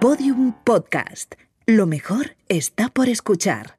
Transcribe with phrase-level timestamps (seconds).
[0.00, 1.34] Podium Podcast.
[1.66, 3.78] Lo mejor está por escuchar.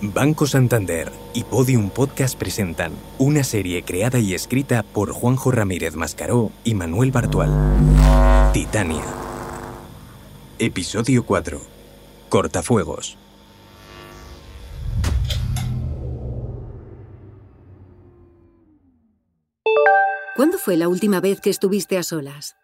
[0.00, 6.52] Banco Santander y Podium Podcast presentan una serie creada y escrita por Juanjo Ramírez Mascaró
[6.62, 7.50] y Manuel Bartual.
[8.52, 9.02] Titania.
[10.60, 11.60] Episodio 4.
[12.28, 13.18] Cortafuegos.
[20.36, 22.56] ¿Cuándo fue la última vez que estuviste a solas?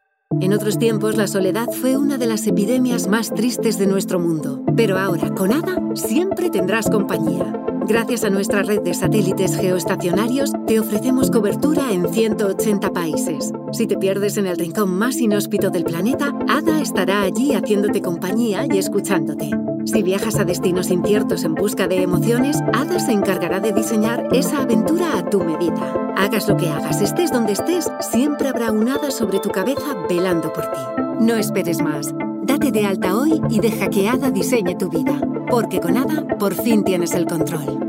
[0.43, 4.63] En otros tiempos la soledad fue una de las epidemias más tristes de nuestro mundo,
[4.77, 7.51] pero ahora con Ada siempre tendrás compañía.
[7.89, 13.53] Gracias a nuestra red de satélites geoestacionarios, te ofrecemos cobertura en 180 países.
[13.73, 18.67] Si te pierdes en el rincón más inhóspito del planeta, Ada estará allí haciéndote compañía
[18.71, 19.51] y escuchándote.
[19.85, 24.63] Si viajas a destinos inciertos en busca de emociones, Ada se encargará de diseñar esa
[24.63, 25.95] aventura a tu medida.
[26.17, 30.53] Hagas lo que hagas, estés donde estés, siempre habrá un hada sobre tu cabeza velando
[30.53, 30.81] por ti.
[31.21, 32.15] No esperes más.
[32.43, 35.21] Date de alta hoy y deja que Ada diseñe tu vida.
[35.51, 37.87] Porque con Ada por fin tienes el control.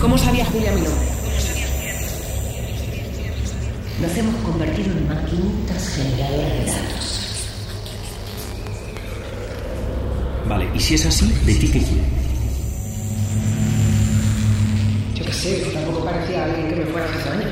[0.00, 1.06] ¿Cómo sabía Julia mi nombre?
[4.00, 7.25] Nos hemos convertido en maquinitas generadoras de datos.
[10.48, 12.04] Vale, y si es así, ¿de ti qué quiere?
[15.14, 17.46] Yo qué sé, tampoco parecía alguien que me fuera a hacer daño.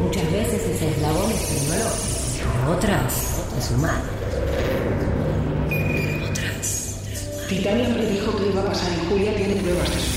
[0.00, 3.12] Muchas veces ese eslabón es tecnológico, otras
[3.56, 4.02] es humano.
[7.48, 10.10] Titania predijo que iba a pasar y Julia tiene pruebas de eso.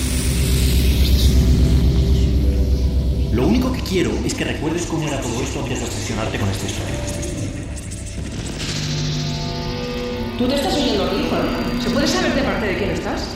[3.31, 6.49] Lo único que quiero es que recuerdes cómo era todo esto antes de obsesionarte con
[6.49, 7.36] esta historia.
[10.37, 11.27] Tú te estás oyendo aquí.
[11.81, 13.27] ¿Se puede saber de parte de quién estás?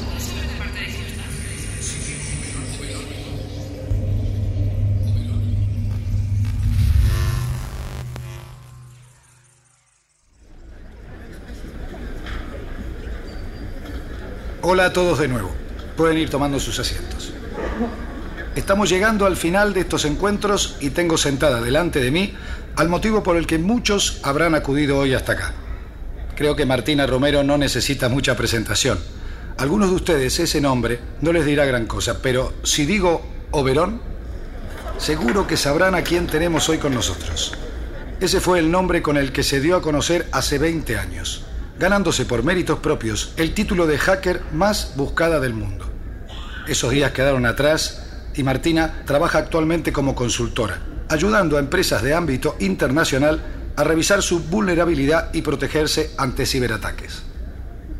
[14.61, 15.51] Hola a todos de nuevo.
[15.97, 17.33] Pueden ir tomando sus asientos.
[18.55, 22.35] Estamos llegando al final de estos encuentros y tengo sentada delante de mí
[22.75, 25.53] al motivo por el que muchos habrán acudido hoy hasta acá.
[26.41, 28.97] Creo que Martina Romero no necesita mucha presentación.
[29.59, 33.21] Algunos de ustedes ese nombre no les dirá gran cosa, pero si digo
[33.51, 34.01] Oberón,
[34.97, 37.53] seguro que sabrán a quién tenemos hoy con nosotros.
[38.19, 41.45] Ese fue el nombre con el que se dio a conocer hace 20 años,
[41.77, 45.91] ganándose por méritos propios el título de hacker más buscada del mundo.
[46.67, 48.01] Esos días quedaron atrás
[48.33, 54.39] y Martina trabaja actualmente como consultora, ayudando a empresas de ámbito internacional a revisar su
[54.39, 57.23] vulnerabilidad y protegerse ante ciberataques.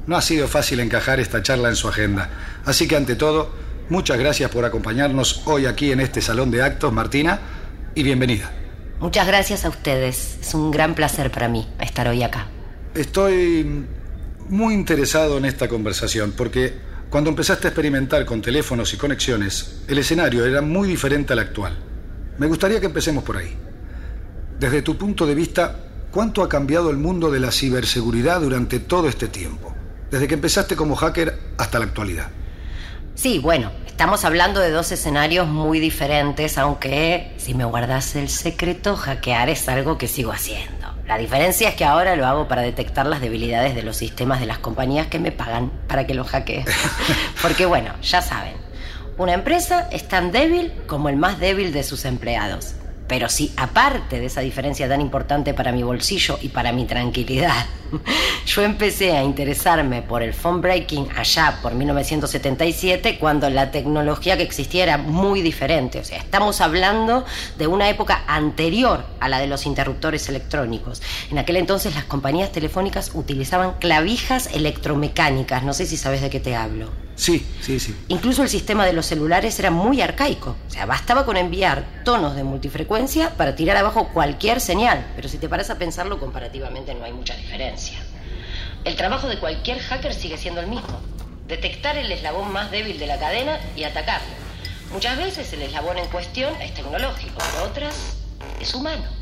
[0.08, 2.30] No ha sido fácil encajar esta charla en su agenda,
[2.66, 3.54] así que ante todo,
[3.90, 7.40] muchas gracias por acompañarnos hoy aquí en este salón de actos, Martina,
[7.96, 8.52] y bienvenida.
[9.00, 10.38] Muchas gracias a ustedes.
[10.42, 12.48] Es un gran placer para mí estar hoy acá.
[12.94, 13.86] Estoy
[14.50, 16.74] muy interesado en esta conversación porque
[17.10, 21.78] cuando empezaste a experimentar con teléfonos y conexiones, el escenario era muy diferente al actual.
[22.38, 23.56] Me gustaría que empecemos por ahí.
[24.62, 25.76] Desde tu punto de vista,
[26.12, 29.74] ¿cuánto ha cambiado el mundo de la ciberseguridad durante todo este tiempo?
[30.12, 32.28] Desde que empezaste como hacker hasta la actualidad.
[33.16, 38.96] Sí, bueno, estamos hablando de dos escenarios muy diferentes, aunque si me guardas el secreto,
[38.96, 40.94] hackear es algo que sigo haciendo.
[41.08, 44.46] La diferencia es que ahora lo hago para detectar las debilidades de los sistemas de
[44.46, 46.66] las compañías que me pagan para que los hackee.
[47.42, 48.54] Porque bueno, ya saben,
[49.18, 52.76] una empresa es tan débil como el más débil de sus empleados.
[53.12, 57.66] Pero si aparte de esa diferencia tan importante para mi bolsillo y para mi tranquilidad,
[58.46, 64.44] yo empecé a interesarme por el phone breaking allá por 1977, cuando la tecnología que
[64.44, 66.00] existía era muy diferente.
[66.00, 67.26] O sea, estamos hablando
[67.58, 71.02] de una época anterior a la de los interruptores electrónicos.
[71.30, 75.64] En aquel entonces las compañías telefónicas utilizaban clavijas electromecánicas.
[75.64, 77.11] No sé si sabes de qué te hablo.
[77.22, 77.96] Sí, sí, sí.
[78.08, 80.56] Incluso el sistema de los celulares era muy arcaico.
[80.68, 85.06] O sea, bastaba con enviar tonos de multifrecuencia para tirar abajo cualquier señal.
[85.16, 88.00] Pero si te paras a pensarlo, comparativamente no hay mucha diferencia.
[88.86, 91.00] El trabajo de cualquier hacker sigue siendo el mismo.
[91.48, 94.34] Detectar el eslabón más débil de la cadena y atacarlo.
[94.92, 98.16] Muchas veces el eslabón en cuestión es tecnológico, pero otras
[98.60, 99.21] es humano.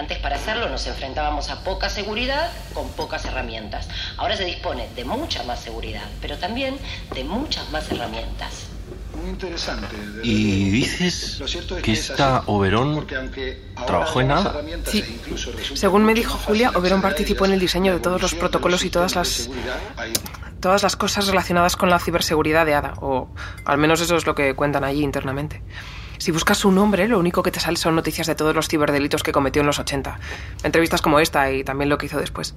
[0.00, 3.86] Antes para hacerlo nos enfrentábamos a poca seguridad con pocas herramientas.
[4.16, 6.78] Ahora se dispone de mucha más seguridad, pero también
[7.14, 8.68] de muchas más herramientas.
[9.14, 9.94] muy interesante.
[10.22, 13.06] Y dices Lo cierto es que es esta así, Oberón
[13.86, 14.54] trabajó en nada.
[14.86, 15.04] Sí.
[15.70, 18.88] e Según me dijo Julia, Oberón participó en el diseño de todos los protocolos y
[18.90, 19.50] todas las-
[20.60, 23.28] Todas las cosas relacionadas con la ciberseguridad de ADA, o
[23.66, 25.62] al menos eso es lo que cuentan allí internamente.
[26.20, 29.22] Si buscas su nombre, lo único que te sale son noticias de todos los ciberdelitos
[29.22, 30.20] que cometió en los 80.
[30.64, 32.54] Entrevistas como esta y también lo que hizo después.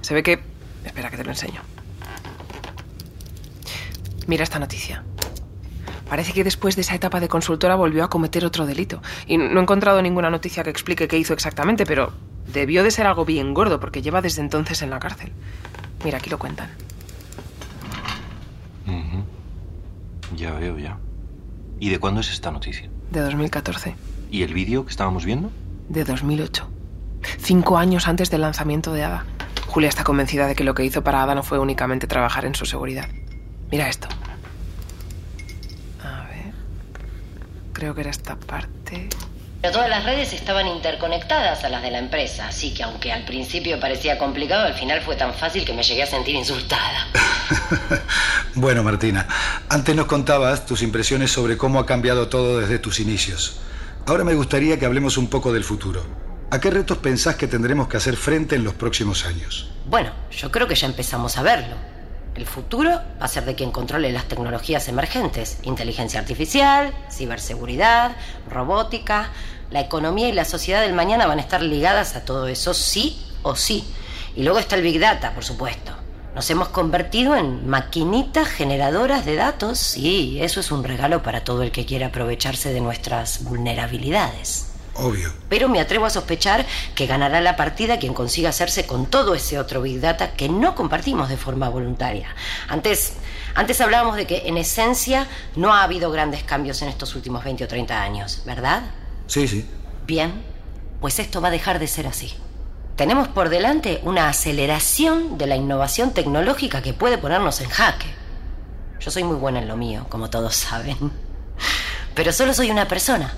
[0.00, 0.42] Se ve que...
[0.86, 1.60] Espera que te lo enseño.
[4.26, 5.04] Mira esta noticia.
[6.08, 9.02] Parece que después de esa etapa de consultora volvió a cometer otro delito.
[9.26, 12.14] Y no he encontrado ninguna noticia que explique qué hizo exactamente, pero
[12.54, 15.30] debió de ser algo bien gordo porque lleva desde entonces en la cárcel.
[16.02, 16.70] Mira, aquí lo cuentan.
[20.34, 20.98] Ya veo, ya.
[21.78, 22.88] ¿Y de cuándo es esta noticia?
[23.10, 23.94] De 2014.
[24.30, 25.50] ¿Y el vídeo que estábamos viendo?
[25.88, 26.68] De 2008.
[27.38, 29.24] Cinco años antes del lanzamiento de Ada.
[29.66, 32.54] Julia está convencida de que lo que hizo para Ada no fue únicamente trabajar en
[32.54, 33.08] su seguridad.
[33.70, 34.08] Mira esto.
[36.02, 36.52] A ver.
[37.72, 39.08] Creo que era esta parte.
[39.60, 43.24] Pero todas las redes estaban interconectadas a las de la empresa, así que aunque al
[43.24, 47.08] principio parecía complicado, al final fue tan fácil que me llegué a sentir insultada.
[48.56, 49.26] Bueno, Martina,
[49.68, 53.58] antes nos contabas tus impresiones sobre cómo ha cambiado todo desde tus inicios.
[54.06, 56.04] Ahora me gustaría que hablemos un poco del futuro.
[56.50, 59.70] ¿A qué retos pensás que tendremos que hacer frente en los próximos años?
[59.86, 61.74] Bueno, yo creo que ya empezamos a verlo.
[62.36, 65.58] El futuro va a ser de quien controle las tecnologías emergentes.
[65.62, 68.16] Inteligencia artificial, ciberseguridad,
[68.48, 69.30] robótica.
[69.70, 73.20] La economía y la sociedad del mañana van a estar ligadas a todo eso, sí
[73.42, 73.84] o sí.
[74.36, 76.03] Y luego está el Big Data, por supuesto.
[76.34, 81.62] Nos hemos convertido en maquinitas generadoras de datos y eso es un regalo para todo
[81.62, 84.66] el que quiera aprovecharse de nuestras vulnerabilidades.
[84.94, 85.32] Obvio.
[85.48, 86.66] Pero me atrevo a sospechar
[86.96, 90.74] que ganará la partida quien consiga hacerse con todo ese otro Big Data que no
[90.74, 92.34] compartimos de forma voluntaria.
[92.68, 93.12] Antes,
[93.54, 97.62] antes hablábamos de que en esencia no ha habido grandes cambios en estos últimos 20
[97.62, 98.82] o 30 años, ¿verdad?
[99.28, 99.64] Sí, sí.
[100.04, 100.32] Bien,
[101.00, 102.34] pues esto va a dejar de ser así.
[102.96, 108.06] Tenemos por delante una aceleración de la innovación tecnológica que puede ponernos en jaque.
[109.00, 110.96] Yo soy muy buena en lo mío, como todos saben.
[112.14, 113.34] Pero solo soy una persona.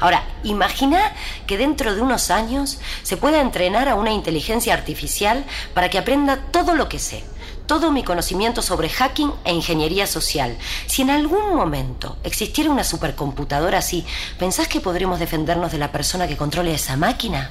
[0.00, 1.12] Ahora, imagina
[1.46, 6.38] que dentro de unos años se pueda entrenar a una inteligencia artificial para que aprenda
[6.50, 7.22] todo lo que sé,
[7.66, 10.58] todo mi conocimiento sobre hacking e ingeniería social.
[10.86, 14.04] Si en algún momento existiera una supercomputadora así,
[14.40, 17.48] ¿pensás que podremos defendernos de la persona que controle esa máquina?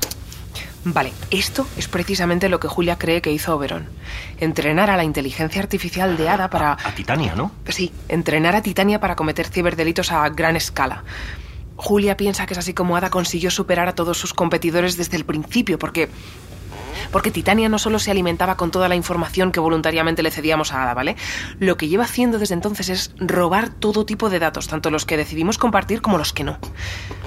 [0.89, 3.87] Vale, esto es precisamente lo que Julia cree que hizo Oberón.
[4.39, 6.77] Entrenar a la inteligencia artificial de Ada para...
[6.81, 7.51] A Titania, ¿no?
[7.67, 11.03] Sí, entrenar a Titania para cometer ciberdelitos a gran escala.
[11.75, 15.25] Julia piensa que es así como Ada consiguió superar a todos sus competidores desde el
[15.25, 16.07] principio, porque.
[17.11, 20.83] Porque Titania no solo se alimentaba con toda la información que voluntariamente le cedíamos a
[20.83, 21.15] Ada, ¿vale?
[21.59, 25.17] Lo que lleva haciendo desde entonces es robar todo tipo de datos, tanto los que
[25.17, 26.57] decidimos compartir como los que no.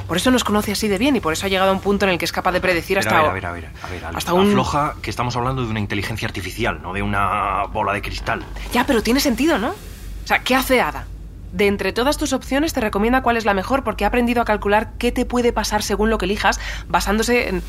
[0.06, 2.04] Por eso nos conoce así de bien y por eso ha llegado a un punto
[2.04, 3.18] en el que es capaz de predecir hasta.
[3.20, 5.68] a ver, a ver, a ver, a ver, hasta un- afloja que estamos hablando de
[5.70, 8.44] una inteligencia artificial, no de una bola de cristal.
[8.72, 9.68] Ya, pero tiene sentido, ¿no?
[9.70, 11.06] O sea, ¿qué hace Ada?
[11.52, 14.44] De entre todas tus opciones te recomienda cuál es la mejor porque ha aprendido a
[14.44, 17.62] calcular qué te puede pasar según lo que elijas, basándose en,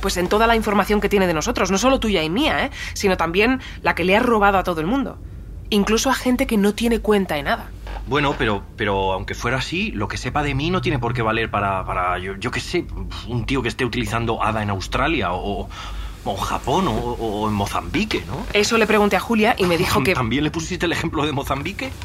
[0.00, 2.70] pues en toda la información que tiene de nosotros, no solo tuya y mía, ¿eh?
[2.94, 5.18] sino también la que le ha robado a todo el mundo.
[5.70, 7.70] Incluso a gente que no tiene cuenta en nada.
[8.06, 11.22] Bueno, pero, pero aunque fuera así, lo que sepa de mí no tiene por qué
[11.22, 12.86] valer para, para yo, yo qué sé,
[13.26, 15.68] un tío que esté utilizando ADA en Australia o,
[16.24, 18.46] o en Japón o, o en Mozambique, ¿no?
[18.52, 20.14] Eso le pregunté a Julia y me dijo que...
[20.14, 21.90] ¿También le pusiste el ejemplo de Mozambique?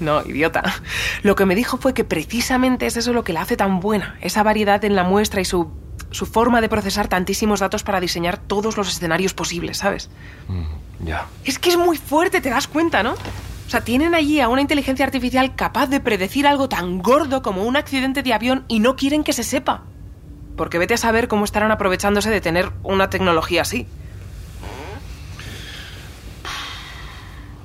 [0.00, 0.74] No, idiota.
[1.22, 4.18] Lo que me dijo fue que precisamente es eso lo que la hace tan buena,
[4.22, 5.70] esa variedad en la muestra y su,
[6.14, 10.10] su forma de procesar tantísimos datos para diseñar todos los escenarios posibles, ¿sabes?
[10.48, 11.26] Mm, ya.
[11.44, 13.14] Es que es muy fuerte, te das cuenta, ¿no?
[13.14, 17.64] O sea, tienen allí a una inteligencia artificial capaz de predecir algo tan gordo como
[17.64, 19.82] un accidente de avión y no quieren que se sepa.
[20.56, 23.88] Porque vete a saber cómo estarán aprovechándose de tener una tecnología así.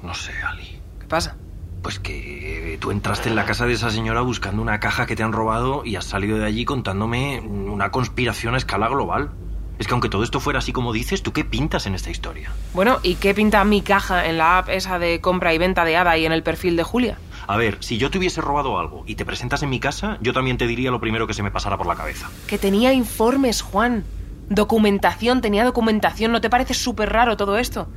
[0.02, 0.80] No sé, Ali.
[1.00, 1.36] ¿Qué pasa?
[1.84, 2.49] Pues que
[2.80, 5.84] tú entraste en la casa de esa señora buscando una caja que te han robado
[5.86, 9.32] y has salido de allí contándome una conspiración a escala global.
[9.78, 12.52] Es que aunque todo esto fuera así como dices, ¿tú qué pintas en esta historia?
[12.74, 15.96] Bueno, ¿y qué pinta mi caja en la app esa de compra y venta de
[15.96, 17.18] Ada y en el perfil de Julia?
[17.48, 20.34] A ver, si yo te hubiese robado algo y te presentas en mi casa, yo
[20.34, 22.30] también te diría lo primero que se me pasara por la cabeza.
[22.48, 24.04] Que tenía informes, Juan.
[24.50, 26.32] Documentación, tenía documentación.
[26.32, 27.88] ¿No te parece súper raro todo esto?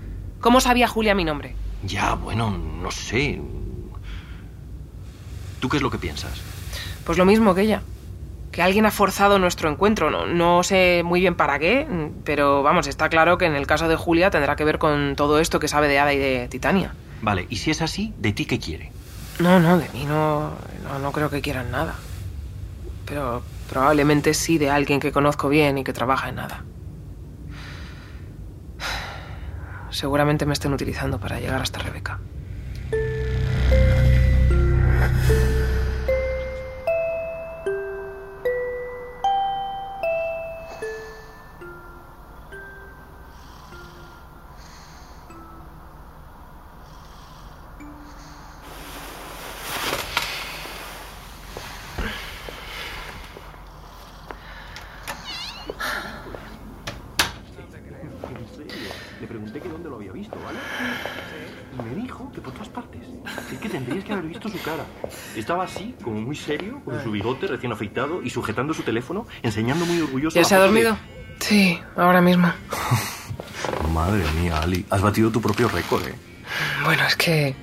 [0.40, 1.56] ¿Cómo sabía Julia mi nombre?
[1.84, 3.40] Ya, bueno, no sé.
[5.62, 6.42] ¿Tú qué es lo que piensas?
[7.04, 7.82] Pues lo mismo que ella.
[8.50, 10.10] Que alguien ha forzado nuestro encuentro.
[10.10, 11.86] No, no sé muy bien para qué,
[12.24, 15.38] pero vamos, está claro que en el caso de Julia tendrá que ver con todo
[15.38, 16.94] esto que sabe de Ada y de Titania.
[17.20, 18.90] Vale, y si es así, ¿de ti qué quiere?
[19.38, 20.50] No, no, de mí no,
[20.82, 21.94] no, no creo que quieran nada.
[23.06, 26.64] Pero probablemente sí de alguien que conozco bien y que trabaja en nada.
[29.90, 32.18] Seguramente me estén utilizando para llegar hasta Rebeca.
[59.22, 60.58] Le pregunté que dónde lo había visto, ¿vale?
[61.78, 63.02] Y me dijo que por todas partes.
[63.52, 64.84] Es que tendrías que haber visto su cara.
[65.36, 69.86] Estaba así, como muy serio, con su bigote recién afeitado y sujetando su teléfono, enseñando
[69.86, 70.34] muy orgulloso.
[70.36, 70.96] ¿Ya se ha dormido?
[71.38, 72.52] Sí, ahora mismo.
[73.94, 74.84] Madre mía, Ali.
[74.90, 76.14] Has batido tu propio récord, ¿eh?
[76.82, 77.54] Bueno, es que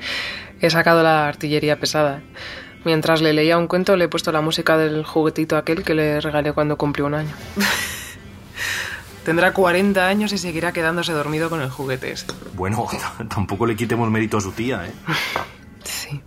[0.62, 2.22] he sacado la artillería pesada.
[2.86, 6.22] Mientras le leía un cuento le he puesto la música del juguetito aquel que le
[6.22, 7.36] regalé cuando cumplió un año.
[9.30, 12.26] Tendrá 40 años y seguirá quedándose dormido con el juguete ese.
[12.56, 12.88] Bueno,
[13.30, 14.92] tampoco le quitemos mérito a su tía, ¿eh?
[15.84, 16.20] Sí.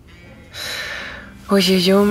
[1.49, 2.07] Oye, yo...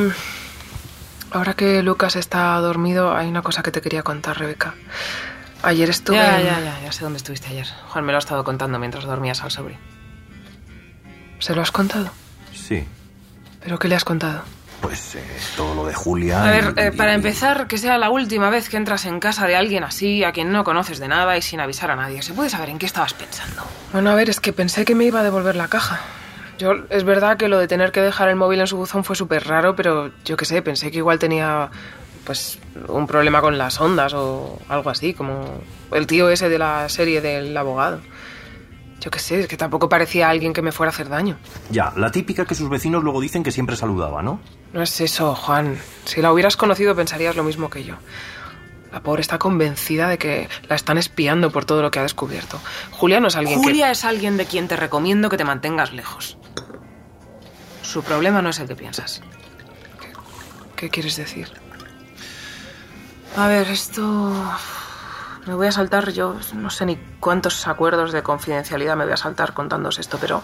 [1.32, 4.76] Ahora que Lucas está dormido, hay una cosa que te quería contar, Rebeca.
[5.64, 6.18] Ayer estuve...
[6.18, 7.68] Ya, en- ya, ya, ya sé dónde estuviste ayer.
[7.88, 9.80] Juan me lo ha estado contando mientras dormías al sobre.
[11.40, 12.10] ¿Se lo has contado?
[12.54, 12.84] Sí.
[13.64, 14.42] ¿Pero qué le has contado?
[14.82, 15.24] Pues eh,
[15.56, 16.44] todo lo de Julia.
[16.44, 19.20] A ver, y- eh, para y- empezar, que sea la última vez que entras en
[19.20, 22.22] casa de alguien así, a quien no conoces de nada y sin avisar a nadie.
[22.24, 23.64] ¿Se puede saber en qué estabas pensando?
[23.94, 26.00] Bueno, a ver, es que pensé que me iba a devolver la caja.
[26.58, 29.16] Yo, es verdad que lo de tener que dejar el móvil en su buzón fue
[29.16, 31.70] súper raro, pero yo qué sé, pensé que igual tenía,
[32.26, 35.62] pues, un problema con las ondas o algo así, como
[35.92, 38.02] el tío ese de la serie del abogado.
[39.02, 41.38] Yo qué sé, es que tampoco parecía alguien que me fuera a hacer daño.
[41.72, 44.40] Ya, la típica que sus vecinos luego dicen que siempre saludaba, ¿no?
[44.74, 45.80] No es eso, Juan.
[46.06, 47.96] Si la hubieras conocido pensarías lo mismo que yo.
[48.92, 52.60] La pobre está convencida de que la están espiando por todo lo que ha descubierto.
[52.92, 53.92] Julia no es alguien Julia que...
[53.94, 56.38] es alguien de quien te recomiendo que te mantengas lejos.
[57.82, 59.24] Su problema no es el que piensas.
[60.00, 60.10] ¿Qué,
[60.76, 61.50] qué quieres decir?
[63.36, 64.32] A ver, esto...
[65.46, 69.18] Me voy a saltar, yo no sé ni cuántos acuerdos de confidencialidad me voy a
[69.18, 70.44] saltar contándos esto, pero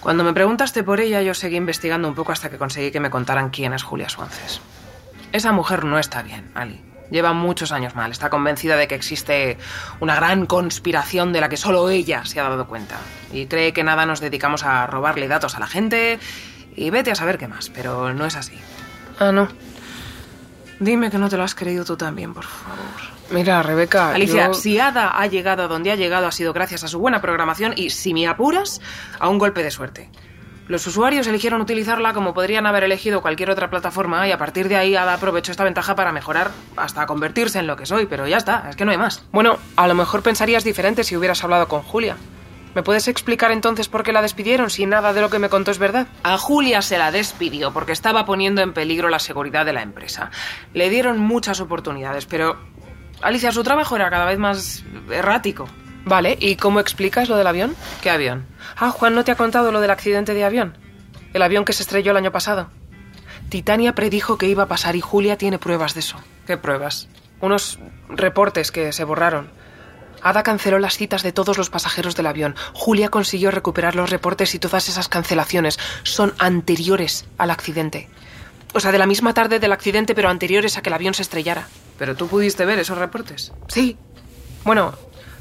[0.00, 3.10] cuando me preguntaste por ella yo seguí investigando un poco hasta que conseguí que me
[3.10, 4.60] contaran quién es Julia Suances.
[5.32, 6.80] Esa mujer no está bien, Ali.
[7.10, 8.12] Lleva muchos años mal.
[8.12, 9.58] Está convencida de que existe
[10.00, 12.96] una gran conspiración de la que solo ella se ha dado cuenta.
[13.32, 16.18] Y cree que nada nos dedicamos a robarle datos a la gente
[16.76, 17.68] y vete a saber qué más.
[17.70, 18.58] Pero no es así.
[19.18, 19.48] Ah, no.
[20.80, 23.13] Dime que no te lo has creído tú también, por favor.
[23.30, 24.10] Mira, Rebeca.
[24.14, 26.98] Alicia, yo- si Ada ha llegado a donde ha llegado ha sido gracias a su
[26.98, 28.80] buena programación y, si me apuras,
[29.18, 30.10] a un golpe de suerte.
[30.66, 34.76] Los usuarios eligieron utilizarla como podrían haber elegido cualquier otra plataforma y a partir de
[34.76, 38.38] ahí Ada aprovechó esta ventaja para mejorar hasta convertirse en lo que soy, pero ya
[38.38, 39.22] está, es que no hay más.
[39.30, 42.16] Bueno, a lo mejor pensarías diferente si hubieras hablado con Julia.
[42.74, 45.70] ¿Me puedes explicar entonces por qué la despidieron si nada de lo que me contó
[45.70, 46.08] es verdad?
[46.24, 50.30] A Julia se la despidió porque estaba poniendo en peligro la seguridad de la empresa.
[50.72, 52.58] Le dieron muchas oportunidades, pero
[53.24, 55.66] Alicia, su trabajo era cada vez más errático.
[56.04, 57.74] Vale, ¿y cómo explicas lo del avión?
[58.02, 58.44] ¿Qué avión?
[58.76, 60.76] Ah, Juan, ¿no te ha contado lo del accidente de avión?
[61.32, 62.68] El avión que se estrelló el año pasado.
[63.48, 66.18] Titania predijo que iba a pasar y Julia tiene pruebas de eso.
[66.46, 67.08] ¿Qué pruebas?
[67.40, 67.78] Unos
[68.10, 69.48] reportes que se borraron.
[70.20, 72.54] Ada canceló las citas de todos los pasajeros del avión.
[72.74, 78.10] Julia consiguió recuperar los reportes y todas esas cancelaciones son anteriores al accidente.
[78.74, 81.22] O sea, de la misma tarde del accidente, pero anteriores a que el avión se
[81.22, 81.68] estrellara.
[81.98, 83.52] ¿Pero tú pudiste ver esos reportes?
[83.68, 83.96] Sí.
[84.64, 84.94] Bueno,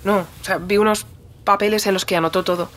[0.04, 0.20] no.
[0.20, 1.06] O sea, vi unos
[1.44, 2.70] papeles en los que anotó todo.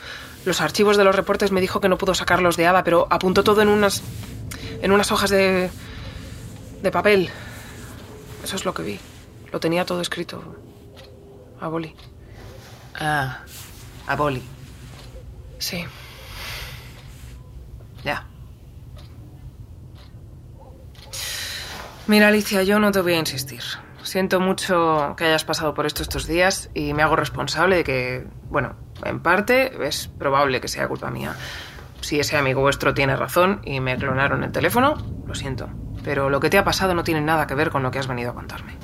[0.45, 3.45] Los archivos de los reportes me dijo que no pudo sacarlos de Ada, pero apuntó
[3.45, 4.03] todo en unas.
[4.81, 5.71] en unas hojas de.
[6.83, 7.31] de papel.
[8.45, 9.01] Eso es lo que vi.
[9.53, 10.43] Lo tenía todo escrito.
[11.61, 11.95] A boli.
[12.95, 13.41] Ah,
[14.07, 14.43] a boli.
[15.59, 15.85] Sí.
[18.05, 18.25] Ya.
[22.09, 23.63] Mira, Alicia, yo no te voy a insistir.
[24.05, 28.27] Siento mucho que hayas pasado por esto estos días y me hago responsable de que,
[28.49, 31.35] bueno, en parte es probable que sea culpa mía.
[32.03, 34.95] Si ese amigo vuestro tiene razón y me clonaron el teléfono,
[35.27, 35.69] lo siento.
[36.05, 38.07] Pero lo que te ha pasado no tiene nada que ver con lo que has
[38.07, 38.77] venido a contarme.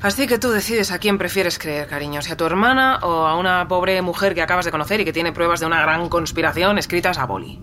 [0.00, 3.36] Así que tú decides a quién prefieres creer, cariño, si a tu hermana o a
[3.36, 6.78] una pobre mujer que acabas de conocer y que tiene pruebas de una gran conspiración
[6.78, 7.60] escritas a boli.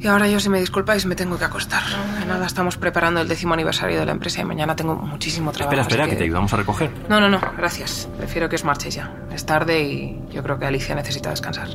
[0.00, 1.82] Y ahora yo, si me disculpáis, me tengo que acostar.
[2.18, 5.78] De nada, estamos preparando el décimo aniversario de la empresa y mañana tengo muchísimo trabajo.
[5.78, 6.90] Espera, espera, que te ayudamos a recoger.
[7.10, 8.08] No, no, no, gracias.
[8.16, 9.14] Prefiero que os marchéis ya.
[9.30, 11.68] Es tarde y yo creo que Alicia necesita descansar.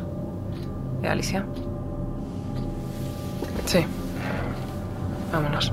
[1.03, 1.45] ¿Eh, Alicia?
[3.65, 3.85] Sí.
[5.31, 5.71] Vámonos.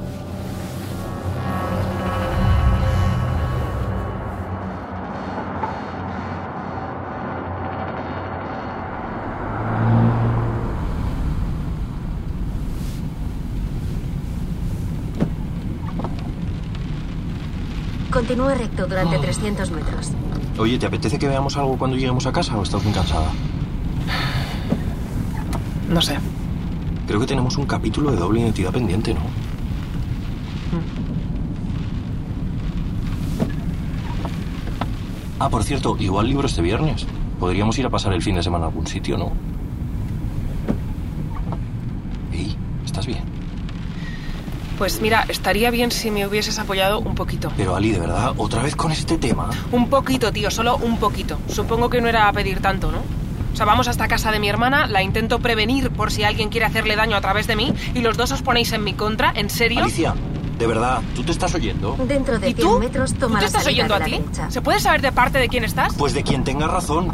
[18.23, 20.13] Continúe recto durante 300 metros.
[20.57, 23.27] Oye, ¿te apetece que veamos algo cuando lleguemos a casa o estás muy cansada?
[25.91, 26.17] No sé.
[27.09, 29.23] Creo que tenemos un capítulo de doble identidad pendiente, ¿no?
[35.41, 37.05] Ah, por cierto, igual libro este viernes.
[37.41, 39.33] Podríamos ir a pasar el fin de semana a algún sitio, ¿no?
[42.33, 43.25] Ey, ¿estás bien?
[44.83, 47.53] Pues mira, estaría bien si me hubieses apoyado un poquito.
[47.57, 49.49] Pero Ali, de verdad, otra vez con este tema.
[49.71, 51.39] Un poquito, tío, solo un poquito.
[51.47, 52.99] Supongo que no era a pedir tanto, ¿no?
[52.99, 56.67] O sea, vamos hasta casa de mi hermana, la intento prevenir por si alguien quiere
[56.67, 59.51] hacerle daño a través de mí y los dos os ponéis en mi contra, ¿en
[59.51, 59.85] serio?
[59.85, 60.17] Alicia,
[60.59, 61.95] de verdad, ¿tú te estás oyendo?
[62.09, 62.79] Dentro de ¿Y 100 tú?
[62.81, 64.11] metros ¿Tú te la estás oyendo a ti?
[64.11, 64.51] derecha.
[64.51, 65.95] ¿Se puede saber de parte de quién estás?
[65.95, 67.13] Pues de quien tenga razón.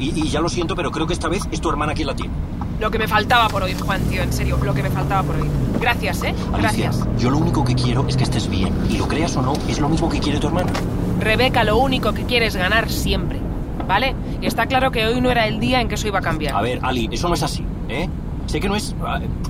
[0.00, 2.16] Y, y ya lo siento, pero creo que esta vez es tu hermana quien la
[2.16, 2.34] tiene.
[2.80, 5.36] Lo que me faltaba por oír, Juan, tío, en serio, lo que me faltaba por
[5.36, 5.50] oír.
[5.80, 6.34] Gracias, ¿eh?
[6.52, 7.06] Alicia, Gracias.
[7.18, 8.72] yo lo único que quiero es que estés bien.
[8.90, 10.72] Y lo creas o no, es lo mismo que quiere tu hermana.
[11.20, 13.38] Rebeca, lo único que quiere es ganar siempre,
[13.86, 14.14] ¿vale?
[14.40, 16.54] Y está claro que hoy no era el día en que eso iba a cambiar.
[16.54, 18.08] A ver, Ali, eso no es así, ¿eh?
[18.46, 18.94] Sé que no es.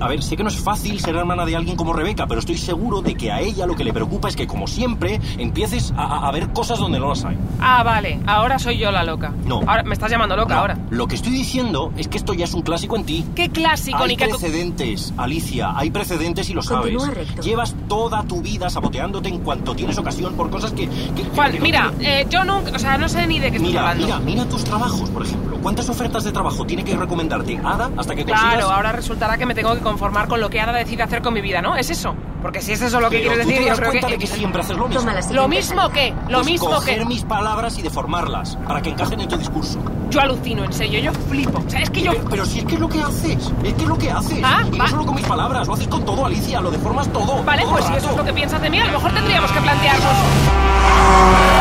[0.01, 2.57] A, ver, sé que no es fácil ser hermana de alguien como Rebeca, pero estoy
[2.57, 6.27] seguro de que a ella lo que le preocupa es que, como siempre, empieces a,
[6.27, 7.37] a- ver cosas donde no las hay.
[7.61, 9.31] Ah, vale, ahora soy yo la loca.
[9.45, 9.61] No.
[9.67, 10.77] Ahora me estás llamando loca No, ahora.
[10.89, 13.25] Lo que estoy diciendo es que esto ya es un clásico en ti.
[13.35, 16.93] ¿Qué clásico, Hay precedentes, Alicia, hay precedentes y lo sabes.
[16.95, 17.41] Continúa recto.
[17.41, 20.87] Llevas toda tu vida saboteándote en cuanto tienes ocasión por cosas que.
[20.89, 22.71] que- que- Juan, que no mira, eh, yo nunca...
[22.75, 24.05] O sea, no sé ni de qué Mira, hablando.
[24.05, 25.57] mira, mira tus trabajos, por ejemplo.
[25.61, 28.53] ¿Cuántas ofertas de trabajo tiene que recomendarte Ada hasta que consigas...
[28.55, 31.33] Claro, ahora resultará que me tengo que conformar con lo que Ada decide hacer con
[31.33, 31.75] mi vida, ¿no?
[31.75, 32.15] ¿Es eso?
[32.41, 34.13] Porque si es eso lo que Pero quieres tú decir, te yo creo cuenta que...
[34.13, 35.11] de que siempre haces lo mismo.
[35.31, 36.13] ¿Lo mismo qué?
[36.29, 37.05] Lo Pues mismo coger que...
[37.05, 39.79] mis palabras y deformarlas para que encajen en tu discurso.
[40.11, 41.63] Yo alucino, en serio, yo flipo.
[41.65, 42.11] O sea, es que yo...
[42.11, 44.39] Pero, pero si es que es lo que haces, es que es lo que haces.
[44.43, 44.83] Ah, y va.
[44.85, 47.43] no solo con mis palabras, lo haces con todo, Alicia, lo deformas todo.
[47.43, 49.51] Vale, todo pues si eso es lo que piensas de mí, a lo mejor tendríamos
[49.51, 51.54] que plantearnos...